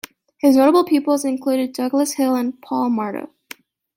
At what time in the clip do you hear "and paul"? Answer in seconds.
2.35-2.89